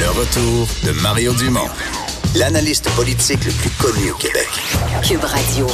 Le 0.00 0.08
retour 0.08 0.66
de 0.86 0.98
Mario 1.02 1.34
Dumont, 1.34 1.68
l'analyste 2.34 2.88
politique 2.96 3.44
le 3.44 3.52
plus 3.52 3.68
connu 3.72 4.10
au 4.10 4.14
Québec. 4.14 4.48
Cube 5.06 5.22
Radio. 5.22 5.66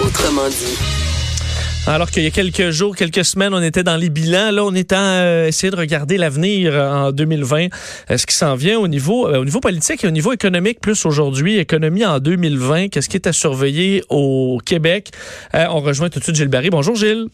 Autrement 0.00 0.48
dit. 0.48 0.78
Alors 1.88 2.08
qu'il 2.08 2.22
y 2.22 2.26
a 2.26 2.30
quelques 2.30 2.70
jours, 2.70 2.94
quelques 2.94 3.24
semaines, 3.24 3.52
on 3.52 3.60
était 3.60 3.82
dans 3.82 3.96
les 3.96 4.10
bilans. 4.10 4.52
Là, 4.52 4.64
on 4.64 4.72
est 4.74 4.92
à 4.92 5.22
euh, 5.22 5.48
essayer 5.48 5.72
de 5.72 5.76
regarder 5.76 6.18
l'avenir 6.18 6.72
euh, 6.72 7.08
en 7.08 7.10
2020. 7.10 7.66
Euh, 8.10 8.16
ce 8.16 8.26
qui 8.26 8.36
s'en 8.36 8.54
vient 8.54 8.78
au 8.78 8.86
niveau, 8.86 9.26
au 9.26 9.44
niveau 9.44 9.58
politique 9.58 10.04
et 10.04 10.06
au 10.06 10.12
niveau 10.12 10.32
économique 10.32 10.80
plus 10.80 11.04
aujourd'hui. 11.04 11.58
Économie 11.58 12.06
en 12.06 12.20
2020. 12.20 12.90
Qu'est-ce 12.90 13.08
qui 13.08 13.16
est 13.16 13.26
à 13.26 13.32
surveiller 13.32 14.04
au 14.08 14.60
Québec? 14.64 15.10
on 15.52 15.80
rejoint 15.80 16.10
tout 16.10 16.20
de 16.20 16.24
suite 16.24 16.36
Gilles 16.36 16.46
Barry. 16.46 16.70
Bonjour 16.70 16.94
Gilles. 16.94 17.26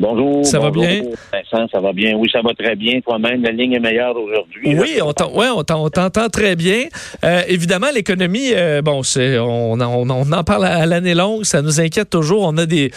Bonjour. 0.00 0.44
Ça 0.46 0.58
va 0.58 0.70
bien? 0.70 1.02
Vincent, 1.30 1.68
ça 1.70 1.78
va 1.78 1.92
bien? 1.92 2.14
Oui, 2.16 2.26
ça 2.32 2.40
va 2.42 2.54
très 2.54 2.74
bien. 2.74 3.00
Toi-même, 3.02 3.42
la 3.42 3.50
ligne 3.50 3.74
est 3.74 3.78
meilleure 3.80 4.16
aujourd'hui. 4.16 4.74
Oui, 4.78 4.98
on 5.02 5.08
ouais, 5.38 5.64
t'entend 5.66 6.28
très 6.30 6.56
bien. 6.56 6.84
Euh, 7.22 7.42
évidemment, 7.48 7.88
l'économie, 7.94 8.52
euh, 8.54 8.80
bon, 8.80 9.02
c'est, 9.02 9.38
on, 9.38 9.72
en- 9.74 10.08
on 10.10 10.32
en 10.32 10.42
parle 10.44 10.64
à 10.64 10.86
l'année 10.86 11.14
longue, 11.14 11.44
ça 11.44 11.60
nous 11.60 11.80
inquiète 11.82 12.08
toujours. 12.08 12.44
On 12.44 12.56
a 12.56 12.64
des 12.64 12.90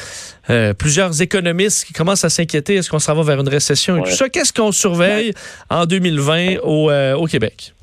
euh, 0.50 0.74
plusieurs 0.74 1.22
économistes 1.22 1.86
qui 1.86 1.92
commencent 1.94 2.24
à 2.24 2.30
s'inquiéter. 2.30 2.76
Est-ce 2.76 2.90
qu'on 2.90 3.00
s'en 3.00 3.16
va 3.16 3.24
vers 3.24 3.42
une 3.42 3.50
récession 3.50 3.98
et 3.98 4.00
Ouais. 4.00 4.06
tout 4.10 4.16
ça? 4.16 4.30
Qu'est-ce 4.30 4.54
qu'on 4.54 4.72
surveille 4.72 5.34
en 5.70 5.86
2020 5.86 6.60
au, 6.64 6.90
au 6.90 7.26
Québec? 7.26 7.74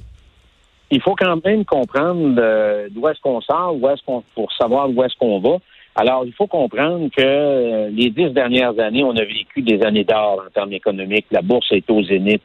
Il 0.91 1.01
faut 1.03 1.15
quand 1.15 1.37
même 1.45 1.65
comprendre 1.67 2.89
d'où 2.91 3.07
est-ce 3.07 3.21
qu'on 3.21 3.41
sort, 3.43 3.77
où 3.79 3.87
est-ce 3.91 4.03
qu'on 4.05 4.25
pour 4.35 4.51
savoir 4.55 4.89
où 4.91 5.05
est-ce 5.05 5.15
qu'on 5.21 5.39
va. 5.41 5.59
Alors, 5.97 6.25
il 6.25 6.33
faut 6.33 6.47
comprendre 6.47 7.09
que 7.15 7.21
euh, 7.23 7.91
les 7.91 8.11
dix 8.11 8.31
dernières 8.31 8.79
années, 8.79 9.03
on 9.03 9.17
a 9.17 9.25
vécu 9.25 9.63
des 9.63 9.83
années 9.83 10.05
d'or 10.05 10.45
en 10.47 10.51
termes 10.51 10.73
économiques. 10.73 11.27
La 11.31 11.43
bourse 11.43 11.71
est 11.73 11.91
au 11.91 12.03
zénith. 12.03 12.43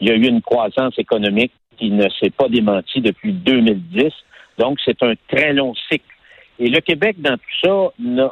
Il 0.00 0.08
y 0.08 0.10
a 0.10 0.14
eu 0.14 0.26
une 0.26 0.42
croissance 0.42 0.98
économique 0.98 1.52
qui 1.76 1.90
ne 1.90 2.08
s'est 2.20 2.30
pas 2.30 2.48
démentie 2.48 3.00
depuis 3.00 3.32
2010. 3.32 4.12
Donc, 4.58 4.78
c'est 4.84 5.02
un 5.02 5.14
très 5.28 5.52
long 5.52 5.74
cycle. 5.90 6.04
Et 6.60 6.68
le 6.68 6.80
Québec, 6.80 7.16
dans 7.20 7.36
tout 7.36 7.92
ça, 8.10 8.30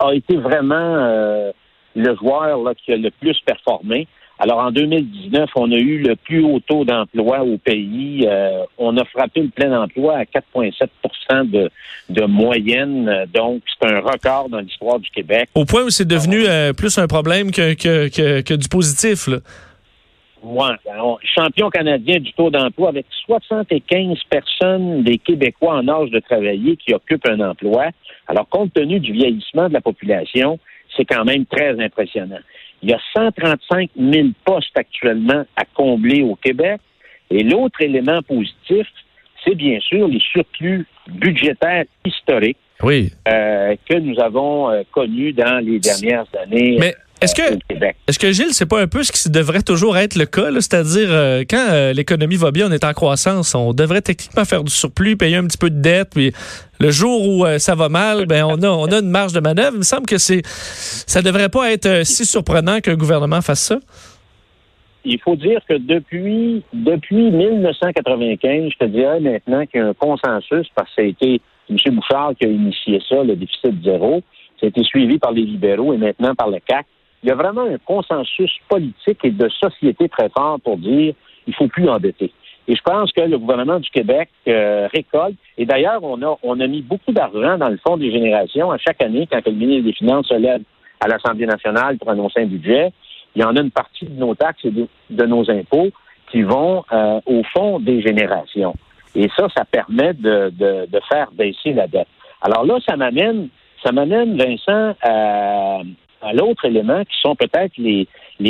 a 0.00 0.14
été 0.14 0.36
vraiment 0.36 0.74
euh, 0.74 1.52
le 1.94 2.16
joueur 2.16 2.62
là, 2.62 2.74
qui 2.74 2.92
a 2.92 2.96
le 2.96 3.10
plus 3.10 3.38
performé. 3.44 4.06
Alors, 4.40 4.58
en 4.58 4.70
2019, 4.70 5.50
on 5.56 5.72
a 5.72 5.76
eu 5.76 5.98
le 5.98 6.14
plus 6.14 6.44
haut 6.44 6.60
taux 6.60 6.84
d'emploi 6.84 7.40
au 7.42 7.58
pays. 7.58 8.24
Euh, 8.28 8.62
on 8.78 8.96
a 8.96 9.04
frappé 9.04 9.40
le 9.40 9.48
plein 9.48 9.82
emploi 9.82 10.16
à 10.18 10.22
4,7% 10.24 11.50
de, 11.50 11.70
de 12.08 12.24
moyenne. 12.24 13.26
Donc, 13.34 13.62
c'est 13.80 13.88
un 13.92 14.00
record 14.00 14.48
dans 14.48 14.60
l'histoire 14.60 15.00
du 15.00 15.10
Québec. 15.10 15.48
Au 15.54 15.64
point 15.64 15.82
où 15.82 15.90
c'est 15.90 16.06
devenu 16.06 16.44
euh, 16.46 16.72
plus 16.72 16.98
un 16.98 17.08
problème 17.08 17.50
que, 17.50 17.74
que, 17.74 18.08
que, 18.08 18.40
que 18.42 18.54
du 18.54 18.68
positif. 18.68 19.26
Là. 19.26 19.38
Ouais, 20.42 20.74
on- 21.00 21.18
champion 21.34 21.68
canadien 21.68 22.20
du 22.20 22.32
taux 22.34 22.50
d'emploi 22.50 22.90
avec 22.90 23.06
75 23.26 24.18
personnes 24.30 25.02
des 25.02 25.18
Québécois 25.18 25.74
en 25.78 25.88
âge 25.88 26.10
de 26.10 26.20
travailler 26.20 26.76
qui 26.76 26.94
occupent 26.94 27.26
un 27.28 27.40
emploi. 27.40 27.86
Alors, 28.28 28.48
compte 28.48 28.72
tenu 28.72 29.00
du 29.00 29.12
vieillissement 29.12 29.68
de 29.68 29.72
la 29.74 29.80
population, 29.80 30.60
c'est 30.96 31.04
quand 31.04 31.24
même 31.24 31.44
très 31.44 31.78
impressionnant. 31.82 32.38
Il 32.82 32.90
y 32.90 32.92
a 32.92 32.98
135 33.16 33.90
000 33.96 34.28
postes 34.44 34.76
actuellement 34.76 35.44
à 35.56 35.64
combler 35.74 36.22
au 36.22 36.36
Québec. 36.36 36.80
Et 37.30 37.42
l'autre 37.42 37.80
élément 37.82 38.22
positif, 38.22 38.86
c'est 39.44 39.54
bien 39.54 39.78
sûr 39.80 40.08
les 40.08 40.20
surplus 40.20 40.86
budgétaires 41.08 41.84
historiques 42.04 42.56
Oui. 42.82 43.10
euh, 43.28 43.74
que 43.88 43.94
nous 43.98 44.18
avons 44.20 44.70
euh, 44.70 44.82
connus 44.92 45.32
dans 45.32 45.58
les 45.64 45.78
dernières 45.78 46.26
années 46.40 46.76
Mais 46.78 46.94
est-ce 47.20 47.34
que. 47.34 47.58
Est-ce 48.06 48.18
que 48.18 48.32
Gilles, 48.32 48.52
c'est 48.52 48.68
pas 48.68 48.80
un 48.80 48.86
peu 48.86 49.02
ce 49.02 49.12
qui 49.12 49.30
devrait 49.30 49.62
toujours 49.62 49.96
être 49.98 50.16
le 50.16 50.24
cas, 50.24 50.50
c'est-à-dire 50.54 51.08
euh, 51.10 51.44
quand 51.48 51.66
euh, 51.70 51.92
l'économie 51.92 52.36
va 52.36 52.52
bien, 52.52 52.68
on 52.68 52.72
est 52.72 52.84
en 52.84 52.92
croissance, 52.92 53.54
on 53.54 53.72
devrait 53.72 54.02
techniquement 54.02 54.44
faire 54.44 54.64
du 54.64 54.72
surplus, 54.72 55.16
payer 55.16 55.36
un 55.36 55.44
petit 55.44 55.58
peu 55.58 55.68
de 55.70 55.80
dette, 55.80 56.10
puis 56.14 56.32
le 56.80 56.90
jour 56.90 57.26
où 57.26 57.44
euh, 57.44 57.58
ça 57.58 57.74
va 57.74 57.88
mal, 57.88 58.26
ben 58.26 58.44
on 58.44 58.62
a 58.62 58.68
on 58.68 58.86
a 58.86 59.00
une 59.00 59.10
marge 59.10 59.32
de 59.32 59.40
manœuvre. 59.40 59.72
Il 59.74 59.78
me 59.78 59.82
semble 59.82 60.06
que 60.06 60.18
c'est 60.18 60.42
ça 60.44 61.20
devrait 61.20 61.48
pas 61.48 61.72
être 61.72 62.04
si 62.04 62.24
surprenant 62.24 62.80
qu'un 62.80 62.96
gouvernement 62.96 63.42
fasse 63.42 63.60
ça. 63.60 63.78
il 65.04 65.20
faut 65.20 65.36
dire 65.36 65.60
que 65.68 65.74
depuis, 65.74 66.62
depuis 66.72 67.30
1995, 67.30 68.70
je 68.72 68.78
te 68.78 68.84
dirais 68.84 69.20
maintenant 69.20 69.66
qu'il 69.66 69.80
y 69.80 69.82
a 69.82 69.88
un 69.88 69.94
consensus, 69.94 70.68
parce 70.74 70.88
que 70.90 70.94
ça 70.96 71.02
a 71.02 71.04
été 71.04 71.40
M. 71.70 71.76
Bouchard 71.94 72.32
qui 72.38 72.46
a 72.46 72.48
initié 72.48 73.00
ça, 73.08 73.22
le 73.22 73.36
déficit 73.36 73.82
zéro. 73.82 74.22
Ça 74.60 74.66
a 74.66 74.68
été 74.68 74.82
suivi 74.82 75.18
par 75.18 75.32
les 75.32 75.42
libéraux 75.42 75.92
et 75.92 75.98
maintenant 75.98 76.34
par 76.34 76.48
le 76.48 76.58
CAC. 76.66 76.86
Il 77.22 77.28
y 77.28 77.32
a 77.32 77.34
vraiment 77.34 77.62
un 77.62 77.78
consensus 77.78 78.52
politique 78.68 79.18
et 79.24 79.30
de 79.30 79.48
société 79.48 80.08
très 80.08 80.28
fort 80.28 80.60
pour 80.60 80.76
dire 80.76 81.14
il 81.46 81.54
faut 81.54 81.68
plus 81.68 81.88
endetter. 81.88 82.32
Et 82.68 82.76
je 82.76 82.82
pense 82.82 83.10
que 83.12 83.22
le 83.22 83.38
gouvernement 83.38 83.80
du 83.80 83.88
Québec 83.90 84.28
euh, 84.46 84.88
récolte. 84.92 85.36
Et 85.56 85.64
d'ailleurs, 85.64 86.04
on 86.04 86.20
a, 86.22 86.36
on 86.42 86.60
a 86.60 86.66
mis 86.66 86.82
beaucoup 86.82 87.12
d'argent 87.12 87.56
dans 87.56 87.70
le 87.70 87.78
fonds 87.78 87.96
des 87.96 88.12
générations 88.12 88.70
à 88.70 88.76
chaque 88.76 89.02
année 89.02 89.26
quand 89.30 89.44
le 89.46 89.52
ministre 89.52 89.84
des 89.84 89.94
Finances 89.94 90.26
se 90.26 90.34
lève 90.34 90.62
à 91.00 91.08
l'Assemblée 91.08 91.46
nationale 91.46 91.96
pour 91.96 92.10
annoncer 92.10 92.40
un 92.40 92.46
budget. 92.46 92.92
Il 93.34 93.42
y 93.42 93.44
en 93.44 93.56
a 93.56 93.60
une 93.60 93.70
partie 93.70 94.04
de 94.04 94.18
nos 94.18 94.34
taxes 94.34 94.64
et 94.64 94.70
de, 94.70 95.24
nos 95.24 95.50
impôts 95.50 95.88
qui 96.30 96.42
vont 96.42 96.84
euh, 96.92 97.20
au 97.24 97.42
fond 97.54 97.78
des 97.80 98.02
générations. 98.02 98.74
Et 99.14 99.28
ça, 99.34 99.46
ça 99.56 99.64
permet 99.64 100.12
de, 100.12 100.50
de, 100.50 100.86
de 100.86 101.00
faire 101.10 101.30
baisser 101.32 101.72
la 101.72 101.86
dette. 101.86 102.08
Alors 102.42 102.66
là, 102.66 102.78
ça 102.86 102.96
m'amène, 102.96 103.48
ça 103.82 103.92
m'amène, 103.92 104.36
Vincent, 104.36 104.94
à, 105.02 105.80
à 106.22 106.32
l'autre 106.32 106.64
élément 106.64 107.02
qui 107.04 107.20
sont 107.20 107.36
peut-être 107.36 107.72
les, 107.78 108.06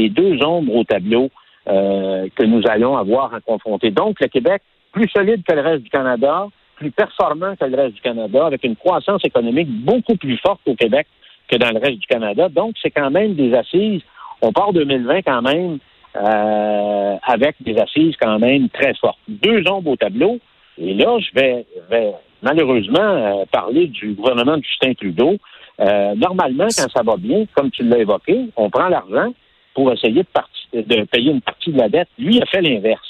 deux 0.09 0.43
ombres 0.45 0.75
au 0.75 0.85
tableau 0.85 1.31
euh, 1.69 2.29
que 2.35 2.45
nous 2.45 2.63
allons 2.69 2.97
avoir 2.97 3.35
à 3.35 3.41
confronter. 3.41 3.91
Donc, 3.91 4.21
le 4.21 4.29
Québec, 4.29 4.63
plus 4.93 5.09
solide 5.09 5.43
que 5.47 5.55
le 5.55 5.61
reste 5.61 5.83
du 5.83 5.91
Canada, 5.91 6.47
plus 6.77 6.91
performant 6.91 7.57
que 7.57 7.65
le 7.65 7.77
reste 7.77 7.95
du 7.95 8.01
Canada, 8.01 8.47
avec 8.47 8.65
une 8.65 8.77
croissance 8.77 9.25
économique 9.25 9.69
beaucoup 9.69 10.17
plus 10.17 10.39
forte 10.39 10.61
au 10.67 10.75
Québec 10.75 11.07
que 11.49 11.57
dans 11.57 11.71
le 11.71 11.79
reste 11.79 11.99
du 11.99 12.07
Canada. 12.07 12.49
Donc, 12.49 12.75
c'est 12.83 12.91
quand 12.91 13.11
même 13.11 13.35
des 13.35 13.55
assises. 13.55 14.03
On 14.41 14.53
part 14.53 14.73
2020 14.73 15.23
quand 15.23 15.43
même 15.43 15.79
euh, 16.17 17.17
avec 17.23 17.57
des 17.61 17.77
assises 17.79 18.15
quand 18.21 18.39
même 18.39 18.69
très 18.71 18.95
fortes. 18.95 19.19
Deux 19.29 19.63
ombres 19.69 19.91
au 19.91 19.97
tableau. 19.97 20.39
Et 20.79 20.95
là, 20.95 21.19
je 21.19 21.29
vais, 21.35 21.67
vais 21.91 22.13
malheureusement 22.43 22.99
euh, 23.01 23.45
parler 23.51 23.87
du 23.87 24.13
gouvernement 24.13 24.57
de 24.57 24.63
Justin 24.63 24.95
Trudeau. 24.95 25.37
Euh, 25.81 26.15
normalement, 26.17 26.67
quand 26.67 26.91
ça 26.93 27.03
va 27.03 27.17
bien, 27.17 27.45
comme 27.55 27.71
tu 27.71 27.85
l'as 27.85 27.99
évoqué, 27.99 28.47
on 28.57 28.69
prend 28.71 28.89
l'argent 28.89 29.33
pour 29.75 29.93
essayer 29.93 30.23
de, 30.23 30.29
parti- 30.33 30.69
de 30.73 31.05
payer 31.05 31.31
une 31.31 31.41
partie 31.41 31.71
de 31.73 31.79
la 31.79 31.89
dette. 31.89 32.09
Lui, 32.19 32.41
a 32.43 32.47
fait 32.47 32.61
l'inverse. 32.63 33.07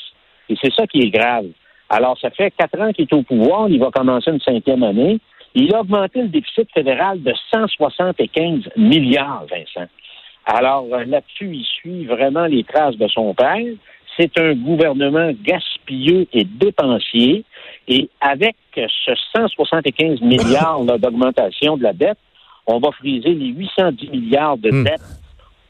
Et 0.49 0.57
c'est 0.63 0.73
ça 0.75 0.87
qui 0.87 0.99
est 1.01 1.11
grave. 1.11 1.47
Alors, 1.89 2.19
ça 2.19 2.31
fait 2.31 2.51
quatre 2.51 2.79
ans 2.81 2.93
qu'il 2.93 3.05
est 3.07 3.13
au 3.15 3.23
pouvoir. 3.23 3.69
Il 3.71 3.79
va 3.81 3.91
commencer 3.91 4.31
une 4.31 4.41
cinquième 4.41 4.83
année. 4.83 5.19
Il 5.55 5.75
a 5.75 5.81
augmenté 5.81 6.21
le 6.21 6.29
déficit 6.29 6.69
fédéral 6.75 7.23
de 7.23 7.33
175 7.51 8.69
milliards, 8.77 9.45
Vincent. 9.51 9.89
Alors, 10.45 10.87
euh, 10.93 11.05
là-dessus, 11.05 11.51
il 11.55 11.65
suit 11.65 12.05
vraiment 12.05 12.45
les 12.47 12.65
traces 12.65 12.97
de 12.97 13.09
son 13.09 13.33
père. 13.35 13.57
C'est 14.19 14.39
un 14.39 14.55
gouvernement 14.55 15.31
gaspilleux 15.43 16.27
et 16.33 16.45
dépensier. 16.45 17.45
Et 17.87 18.11
avec 18.21 18.57
ce 18.77 19.13
175 19.37 20.21
milliards 20.21 20.83
d'augmentation 20.85 21.77
de 21.79 21.83
la 21.83 21.93
dette, 21.95 22.19
on 22.69 22.79
va 22.79 22.91
friser 22.93 23.35
les 23.35 23.49
810 23.49 24.11
milliards 24.11 24.59
de 24.59 24.71
Hmm. 24.71 24.85
dettes 24.85 25.01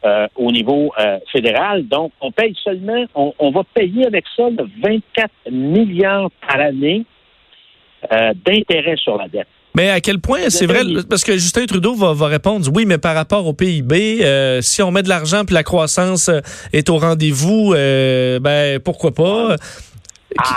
euh, 0.04 0.26
au 0.36 0.52
niveau 0.52 0.92
euh, 0.98 1.18
fédéral. 1.32 1.86
Donc, 1.88 2.12
on 2.20 2.30
paye 2.30 2.54
seulement, 2.62 3.04
on, 3.14 3.32
on 3.38 3.50
va 3.50 3.62
payer 3.74 4.06
avec 4.06 4.24
ça 4.36 4.48
le 4.50 4.64
24 4.82 5.30
milliards 5.50 6.30
par 6.46 6.60
année 6.60 7.04
euh, 8.12 8.32
d'intérêt 8.44 8.96
sur 8.96 9.16
la 9.16 9.28
dette. 9.28 9.48
Mais 9.74 9.90
à 9.90 10.00
quel 10.00 10.18
point 10.20 10.48
c'est 10.48 10.66
vrai, 10.66 10.82
parce 11.08 11.22
que 11.22 11.32
Justin 11.34 11.66
Trudeau 11.66 11.94
va, 11.94 12.12
va 12.12 12.26
répondre, 12.26 12.66
oui, 12.74 12.84
mais 12.84 12.98
par 12.98 13.14
rapport 13.14 13.46
au 13.46 13.52
PIB, 13.52 14.24
euh, 14.24 14.60
si 14.60 14.82
on 14.82 14.90
met 14.90 15.02
de 15.02 15.08
l'argent 15.08 15.44
puis 15.44 15.54
la 15.54 15.62
croissance 15.62 16.30
est 16.72 16.90
au 16.90 16.96
rendez-vous, 16.98 17.74
euh, 17.74 18.40
ben 18.40 18.80
pourquoi 18.80 19.12
pas? 19.12 19.56
Ah, 20.38 20.56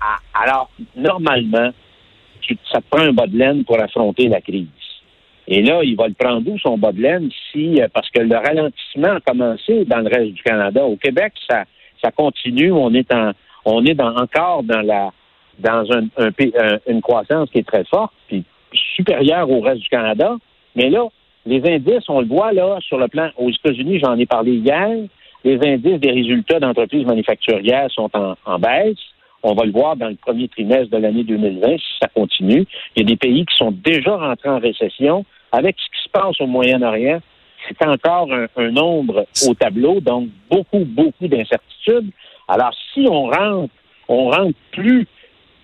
ah, 0.00 0.16
alors, 0.42 0.70
normalement, 0.96 1.70
ça 2.72 2.80
te 2.80 2.84
prend 2.90 3.02
un 3.04 3.12
bas 3.12 3.26
de 3.26 3.36
laine 3.38 3.64
pour 3.64 3.80
affronter 3.80 4.28
la 4.28 4.40
crise. 4.40 4.66
Et 5.48 5.62
là, 5.62 5.80
il 5.84 5.96
va 5.96 6.08
le 6.08 6.14
prendre 6.14 6.48
où 6.50 6.58
son 6.58 6.76
bas 6.76 6.92
de 6.92 7.00
laine 7.00 7.30
si, 7.52 7.80
euh, 7.80 7.86
parce 7.92 8.10
que 8.10 8.20
le 8.20 8.36
ralentissement 8.36 9.14
a 9.16 9.20
commencé 9.20 9.84
dans 9.84 9.98
le 10.00 10.08
reste 10.08 10.32
du 10.32 10.42
Canada. 10.42 10.84
Au 10.84 10.96
Québec, 10.96 11.32
ça, 11.48 11.64
ça 12.02 12.10
continue. 12.10 12.72
On 12.72 12.92
est 12.94 13.12
en, 13.14 13.30
on 13.64 13.84
est 13.84 13.94
dans, 13.94 14.14
encore 14.16 14.62
dans 14.64 14.82
la 14.82 15.10
dans 15.58 15.90
un, 15.92 16.02
un 16.18 16.28
un- 16.28 16.78
une 16.86 17.00
croissance 17.00 17.48
qui 17.50 17.58
est 17.58 17.66
très 17.66 17.84
forte, 17.84 18.12
puis 18.28 18.44
supérieure 18.74 19.50
au 19.50 19.60
reste 19.60 19.80
du 19.80 19.88
Canada. 19.88 20.36
Mais 20.74 20.90
là, 20.90 21.06
les 21.46 21.62
indices, 21.66 22.08
on 22.08 22.20
le 22.20 22.26
voit 22.26 22.52
là 22.52 22.78
sur 22.82 22.98
le 22.98 23.08
plan 23.08 23.30
aux 23.38 23.50
États-Unis, 23.50 24.00
j'en 24.02 24.18
ai 24.18 24.26
parlé 24.26 24.52
hier, 24.56 24.90
les 25.44 25.58
indices 25.66 26.00
des 26.00 26.10
résultats 26.10 26.58
d'entreprises 26.60 27.06
manufacturières 27.06 27.90
sont 27.90 28.10
en, 28.14 28.34
en 28.44 28.58
baisse. 28.58 28.98
On 29.42 29.54
va 29.54 29.64
le 29.64 29.70
voir 29.70 29.96
dans 29.96 30.08
le 30.08 30.16
premier 30.16 30.48
trimestre 30.48 30.90
de 30.90 30.96
l'année 30.96 31.22
2020 31.22 31.76
si 31.78 31.84
ça 32.02 32.08
continue. 32.08 32.66
Il 32.96 33.02
y 33.02 33.02
a 33.02 33.06
des 33.06 33.16
pays 33.16 33.46
qui 33.46 33.56
sont 33.56 33.70
déjà 33.70 34.16
rentrés 34.16 34.48
en 34.48 34.58
récession. 34.58 35.24
Avec 35.56 35.76
ce 35.78 35.86
qui 35.86 36.04
se 36.04 36.10
passe 36.10 36.40
au 36.40 36.46
Moyen-Orient, 36.46 37.20
c'est 37.66 37.86
encore 37.86 38.28
un, 38.32 38.70
nombre 38.70 39.26
au 39.48 39.54
tableau, 39.54 40.00
donc 40.00 40.28
beaucoup, 40.50 40.84
beaucoup 40.84 41.26
d'incertitudes. 41.26 42.10
Alors, 42.46 42.72
si 42.92 43.06
on 43.10 43.24
rentre, 43.24 43.72
on 44.08 44.30
rentre 44.30 44.58
plus 44.72 45.06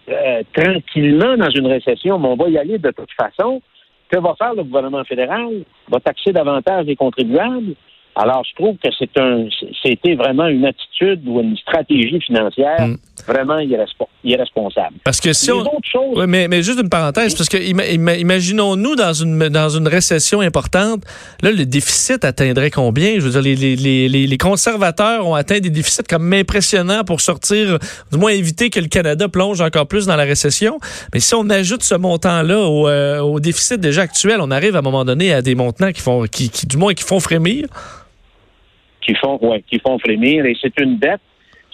euh, 0.08 0.42
tranquillement 0.54 1.36
dans 1.36 1.50
une 1.50 1.66
récession, 1.66 2.18
mais 2.18 2.28
on 2.28 2.36
va 2.36 2.48
y 2.48 2.58
aller 2.58 2.78
de 2.78 2.90
toute 2.90 3.12
façon. 3.12 3.60
Que 4.08 4.18
va 4.18 4.34
faire 4.36 4.54
le 4.54 4.64
gouvernement 4.64 5.04
fédéral? 5.04 5.64
Va 5.88 6.00
taxer 6.00 6.32
davantage 6.32 6.86
les 6.86 6.96
contribuables? 6.96 7.74
Alors, 8.14 8.44
je 8.44 8.54
trouve 8.54 8.76
que 8.76 8.90
c'est 8.98 9.18
un, 9.18 9.46
c'était 9.82 10.14
vraiment 10.14 10.46
une 10.48 10.66
attitude 10.66 11.26
ou 11.26 11.40
une 11.40 11.56
stratégie 11.56 12.20
financière 12.20 12.88
Mm. 12.88 12.96
Vraiment 13.26 13.58
irrespo- 13.58 14.08
irresponsable. 14.24 14.96
Parce 15.04 15.20
que 15.20 15.32
si 15.32 15.46
Les 15.46 15.52
on... 15.52 15.60
autres 15.60 15.88
choses, 15.90 16.16
Ouais, 16.18 16.26
mais, 16.26 16.48
mais 16.48 16.62
juste 16.62 16.80
une 16.80 16.88
parenthèse, 16.88 17.34
parce 17.34 17.48
que 17.48 17.56
ima- 17.56 17.86
ima- 17.88 18.18
imaginons-nous 18.18 18.96
dans 18.96 19.12
une, 19.12 19.48
dans 19.48 19.68
une 19.68 19.86
récession 19.88 20.40
importante, 20.40 21.02
là, 21.42 21.50
le 21.52 21.64
déficit 21.66 22.24
atteindrait 22.24 22.70
combien? 22.70 23.14
Je 23.16 23.20
veux 23.20 23.30
dire, 23.30 23.42
les, 23.42 23.54
les, 23.56 23.76
les, 23.76 24.08
les- 24.08 24.26
les 24.26 24.38
conservateurs 24.38 25.26
ont 25.26 25.34
atteint 25.34 25.60
des 25.60 25.70
déficits 25.70 26.02
comme 26.08 26.32
impressionnants 26.32 27.04
pour 27.04 27.20
sortir, 27.20 27.78
du 28.10 28.18
moins 28.18 28.32
éviter 28.32 28.70
que 28.70 28.80
le 28.80 28.88
Canada 28.88 29.28
plonge 29.28 29.60
encore 29.60 29.86
plus 29.86 30.06
dans 30.06 30.16
la 30.16 30.24
récession. 30.24 30.78
Mais 31.14 31.20
si 31.20 31.34
on 31.34 31.48
ajoute 31.50 31.82
ce 31.82 31.94
montant-là 31.94 32.58
au, 32.60 32.88
euh, 32.88 33.20
au 33.20 33.40
déficit 33.40 33.80
déjà 33.80 34.02
actuel, 34.02 34.38
on 34.40 34.50
arrive 34.50 34.76
à 34.76 34.80
un 34.80 34.82
moment 34.82 35.04
donné 35.04 35.32
à 35.32 35.42
des 35.42 35.54
montants 35.54 35.92
qui 35.92 36.00
font, 36.00 36.24
qui, 36.24 36.50
qui, 36.50 36.66
du 36.66 36.76
moins, 36.76 36.94
qui 36.94 37.04
font 37.04 37.20
frémir. 37.20 37.66
qui 39.04 39.14
font 39.16 39.38
ouais, 39.42 39.64
qui 39.68 39.78
font 39.80 39.98
frémir 39.98 40.44
et 40.46 40.56
c'est 40.60 40.78
une 40.80 40.98
dette 40.98 41.20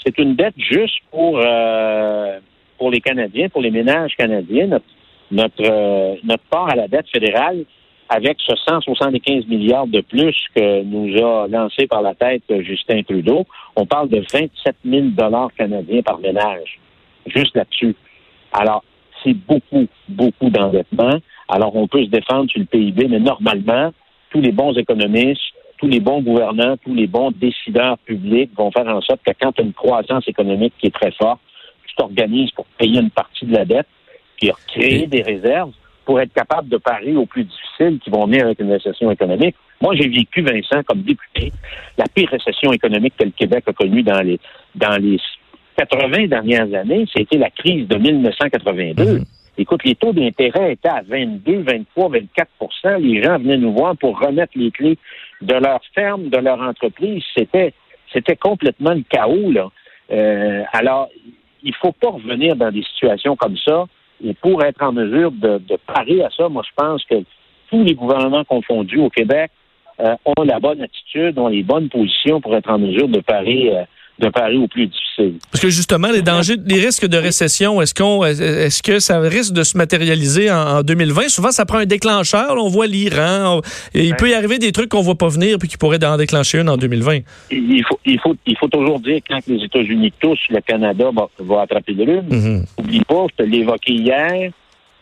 c'est 0.08 0.22
une 0.22 0.36
dette 0.36 0.54
juste 0.56 1.00
pour 1.10 1.38
euh, 1.38 2.38
pour 2.78 2.90
les 2.90 3.00
Canadiens 3.00 3.48
pour 3.48 3.60
les 3.60 3.70
ménages 3.70 4.14
canadiens 4.16 4.66
notre 4.66 4.84
notre 5.30 5.62
euh, 5.62 6.36
part 6.50 6.70
à 6.70 6.76
la 6.76 6.88
dette 6.88 7.08
fédérale 7.12 7.64
avec 8.08 8.38
ce 8.40 8.54
175 8.56 9.46
milliards 9.48 9.86
de 9.86 10.00
plus 10.00 10.34
que 10.54 10.82
nous 10.82 11.22
a 11.22 11.46
lancé 11.48 11.86
par 11.86 12.00
la 12.00 12.14
tête 12.14 12.42
Justin 12.62 13.02
Trudeau, 13.02 13.44
on 13.76 13.84
parle 13.84 14.08
de 14.08 14.24
27 14.32 14.76
000 14.82 15.06
dollars 15.08 15.50
canadiens 15.58 16.00
par 16.00 16.18
ménage, 16.18 16.78
juste 17.26 17.54
là-dessus. 17.54 17.94
Alors, 18.50 18.82
c'est 19.22 19.34
beaucoup, 19.34 19.86
beaucoup 20.08 20.48
d'endettement. 20.48 21.18
Alors, 21.50 21.76
on 21.76 21.86
peut 21.86 22.02
se 22.02 22.08
défendre 22.08 22.50
sur 22.50 22.60
le 22.60 22.64
PIB, 22.64 23.08
mais 23.08 23.20
normalement, 23.20 23.92
tous 24.30 24.40
les 24.40 24.52
bons 24.52 24.72
économistes, 24.78 25.42
tous 25.78 25.88
les 25.88 26.00
bons 26.00 26.20
gouvernants, 26.22 26.76
tous 26.76 26.94
les 26.94 27.06
bons 27.06 27.30
décideurs 27.30 27.98
publics 27.98 28.50
vont 28.56 28.70
faire 28.70 28.88
en 28.88 29.00
sorte 29.00 29.20
que 29.24 29.32
quand 29.40 29.52
tu 29.52 29.62
as 29.62 29.64
une 29.64 29.72
croissance 29.72 30.26
économique 30.28 30.74
qui 30.78 30.88
est 30.88 30.94
très 30.94 31.12
forte, 31.12 31.40
tu 31.86 31.94
t'organises 31.94 32.50
pour 32.50 32.66
payer 32.78 33.00
une 33.00 33.10
partie 33.10 33.46
de 33.46 33.54
la 33.54 33.64
dette, 33.64 33.86
puis 34.40 34.50
créer 34.66 35.06
des 35.06 35.22
réserves 35.22 35.72
pour 36.04 36.20
être 36.20 36.32
capable 36.32 36.68
de 36.68 36.78
parer 36.78 37.14
aux 37.14 37.26
plus 37.26 37.44
difficiles 37.44 37.98
qui 38.02 38.10
vont 38.10 38.26
venir 38.26 38.46
avec 38.46 38.58
une 38.60 38.72
récession 38.72 39.10
économique. 39.10 39.54
Moi, 39.80 39.94
j'ai 39.94 40.08
vécu, 40.08 40.42
Vincent, 40.42 40.82
comme 40.84 41.02
député, 41.02 41.52
la 41.96 42.06
pire 42.12 42.28
récession 42.30 42.72
économique 42.72 43.14
que 43.16 43.24
le 43.24 43.30
Québec 43.30 43.64
a 43.66 43.72
connue 43.72 44.02
dans 44.02 44.20
les, 44.22 44.40
dans 44.74 44.96
les 45.00 45.20
80 45.76 46.26
dernières 46.26 46.74
années, 46.74 47.04
c'était 47.14 47.38
la 47.38 47.50
crise 47.50 47.86
de 47.86 47.96
1982. 47.96 49.20
Écoute, 49.60 49.82
les 49.84 49.96
taux 49.96 50.12
d'intérêt 50.12 50.72
étaient 50.72 50.88
à 50.88 51.02
22, 51.02 51.62
23, 51.62 52.10
24% 52.10 53.00
Les 53.00 53.22
gens 53.22 53.38
venaient 53.38 53.58
nous 53.58 53.72
voir 53.72 53.96
pour 53.96 54.18
remettre 54.20 54.52
les 54.54 54.70
clés 54.70 54.96
de 55.42 55.54
leur 55.54 55.80
ferme, 55.94 56.28
de 56.28 56.38
leur 56.38 56.60
entreprise. 56.60 57.24
C'était, 57.36 57.74
c'était 58.12 58.36
complètement 58.36 58.94
le 58.94 59.02
chaos, 59.10 59.50
là. 59.50 59.68
Euh, 60.12 60.62
alors, 60.72 61.08
il 61.64 61.74
faut 61.74 61.92
pas 61.92 62.10
revenir 62.10 62.54
dans 62.54 62.70
des 62.70 62.84
situations 62.84 63.34
comme 63.34 63.56
ça. 63.58 63.86
Et 64.24 64.32
pour 64.34 64.64
être 64.64 64.80
en 64.80 64.92
mesure 64.92 65.32
de, 65.32 65.58
de 65.58 65.76
parer 65.76 66.22
à 66.22 66.30
ça, 66.30 66.48
moi, 66.48 66.62
je 66.64 66.74
pense 66.76 67.04
que 67.04 67.16
tous 67.68 67.82
les 67.82 67.94
gouvernements 67.94 68.44
confondus 68.44 68.98
au 68.98 69.10
Québec 69.10 69.50
euh, 70.00 70.14
ont 70.24 70.44
la 70.44 70.60
bonne 70.60 70.80
attitude, 70.80 71.38
ont 71.38 71.48
les 71.48 71.64
bonnes 71.64 71.88
positions 71.88 72.40
pour 72.40 72.54
être 72.56 72.70
en 72.70 72.78
mesure 72.78 73.08
de 73.08 73.20
parer, 73.20 73.76
euh, 73.76 73.82
de 74.18 74.28
parer 74.30 74.56
au 74.56 74.66
plus 74.66 74.86
difficile. 74.86 75.34
Parce 75.52 75.62
que 75.62 75.68
justement, 75.70 76.08
les 76.10 76.22
dangers, 76.22 76.56
les 76.66 76.80
risques 76.84 77.06
de 77.06 77.16
récession, 77.16 77.80
est-ce 77.80 77.94
qu'on, 77.94 78.24
est-ce 78.24 78.82
que 78.82 78.98
ça 78.98 79.20
risque 79.20 79.52
de 79.52 79.62
se 79.62 79.76
matérialiser 79.76 80.50
en, 80.50 80.78
en 80.78 80.82
2020? 80.82 81.28
Souvent, 81.28 81.50
ça 81.52 81.64
prend 81.64 81.78
un 81.78 81.86
déclencheur. 81.86 82.54
là, 82.56 82.60
on 82.60 82.68
voit 82.68 82.86
l'Iran. 82.88 83.60
et 83.94 84.04
il 84.06 84.14
peut 84.16 84.30
y 84.30 84.34
arriver 84.34 84.58
des 84.58 84.72
trucs 84.72 84.88
qu'on 84.88 85.02
voit 85.02 85.14
pas 85.14 85.28
venir 85.28 85.58
puis 85.58 85.68
qui 85.68 85.76
pourraient 85.76 86.04
en 86.04 86.16
déclencher 86.16 86.58
une 86.58 86.68
en 86.68 86.76
2020. 86.76 87.18
Il 87.52 87.84
faut, 87.88 87.98
il 88.04 88.18
faut, 88.20 88.34
il 88.46 88.56
faut 88.58 88.68
toujours 88.68 88.98
dire 89.00 89.18
que 89.18 89.34
quand 89.34 89.40
les 89.46 89.62
États-Unis 89.64 90.12
touchent, 90.20 90.48
le 90.50 90.60
Canada 90.62 91.10
va, 91.14 91.28
va 91.38 91.62
attraper 91.62 91.92
le 91.92 92.04
rhume. 92.04 92.26
Mhm. 92.28 92.64
Oublie 92.78 93.04
pas, 93.04 93.24
je 93.30 93.44
te 93.44 93.48
l'ai 93.48 93.58
évoqué 93.58 93.92
hier, 93.92 94.50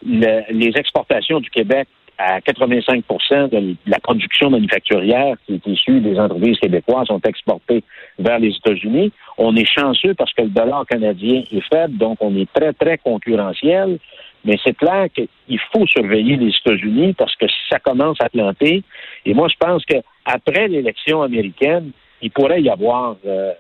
le- 0.07 0.43
les 0.53 0.73
exportations 0.77 1.41
du 1.41 1.49
Québec 1.51 1.89
à 2.19 2.41
85% 2.41 3.51
de 3.51 3.77
la 3.87 3.99
production 3.99 4.51
manufacturière 4.51 5.37
qui 5.47 5.55
est 5.55 5.67
issue 5.67 6.01
des 6.01 6.19
entreprises 6.19 6.59
québécoises 6.59 7.09
sont 7.09 7.21
exportées 7.21 7.85
vers 8.19 8.39
les 8.39 8.55
États-Unis. 8.57 9.13
On 9.39 9.55
est 9.55 9.67
chanceux 9.67 10.15
parce 10.15 10.33
que 10.33 10.43
le 10.43 10.49
dollar 10.49 10.87
canadien 10.87 11.43
est 11.51 11.69
faible, 11.73 11.99
donc 11.99 12.19
on 12.21 12.35
est 12.37 12.51
très, 12.53 12.73
très 12.73 12.99
concurrentiel. 12.99 13.99
Mais 14.45 14.57
c'est 14.65 14.77
clair 14.77 15.09
qu'il 15.13 15.61
faut 15.73 15.87
surveiller 15.87 16.37
les 16.37 16.53
États-Unis 16.65 17.15
parce 17.15 17.35
que 17.37 17.47
ça 17.69 17.81
commence 17.81 18.21
à 18.21 18.29
planter. 18.29 18.83
Et 19.25 19.35
moi, 19.35 19.49
je 19.49 19.57
pense 19.59 19.85
que 19.85 19.97
après 20.25 20.69
l'élection 20.69 21.23
américaine, 21.23 21.91
il 22.23 22.31
pourrait 22.31 22.63
y 22.63 22.71
avoir, 22.71 23.17
euh, 23.27 23.53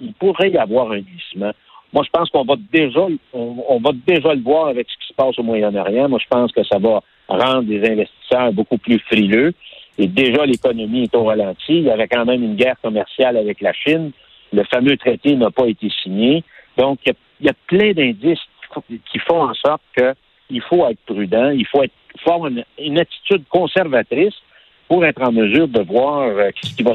il 0.00 0.14
pourrait 0.14 0.50
y 0.50 0.58
avoir 0.58 0.90
un 0.90 1.00
glissement. 1.00 1.52
Moi, 1.92 2.02
je 2.04 2.10
pense 2.10 2.28
qu'on 2.30 2.44
va 2.44 2.54
déjà, 2.72 3.06
on, 3.32 3.80
va 3.80 3.90
déjà 4.06 4.34
le 4.34 4.42
voir 4.42 4.68
avec 4.68 4.88
ce 4.90 4.96
qui 4.98 5.08
se 5.08 5.14
passe 5.14 5.38
au 5.38 5.42
Moyen-Orient. 5.42 6.08
Moi, 6.08 6.18
je 6.22 6.28
pense 6.28 6.52
que 6.52 6.64
ça 6.64 6.78
va 6.78 7.00
rendre 7.28 7.68
les 7.68 7.88
investisseurs 7.88 8.52
beaucoup 8.52 8.78
plus 8.78 8.98
frileux. 8.98 9.54
Et 9.98 10.06
déjà, 10.06 10.44
l'économie 10.44 11.04
est 11.04 11.14
au 11.14 11.24
ralenti. 11.24 11.78
Il 11.78 11.84
y 11.84 11.90
avait 11.90 12.08
quand 12.08 12.24
même 12.24 12.42
une 12.42 12.56
guerre 12.56 12.76
commerciale 12.82 13.36
avec 13.36 13.60
la 13.60 13.72
Chine. 13.72 14.10
Le 14.52 14.64
fameux 14.64 14.96
traité 14.96 15.34
n'a 15.36 15.50
pas 15.50 15.66
été 15.66 15.88
signé. 16.02 16.44
Donc, 16.76 16.98
il 17.06 17.46
y 17.46 17.48
a, 17.48 17.54
plein 17.66 17.92
d'indices 17.92 18.40
qui 19.10 19.18
font 19.20 19.42
en 19.42 19.54
sorte 19.54 19.82
qu'il 19.96 20.62
faut 20.62 20.86
être 20.86 21.00
prudent, 21.06 21.50
il 21.50 21.66
faut 21.66 21.82
être 21.82 21.92
avoir 22.24 22.50
une, 22.78 22.98
attitude 22.98 23.44
conservatrice 23.48 24.34
pour 24.88 25.04
être 25.04 25.22
en 25.22 25.32
mesure 25.32 25.68
de 25.68 25.82
voir 25.82 26.22
euh, 26.22 26.50
ce 26.62 26.74
qui 26.74 26.82
va 26.82 26.94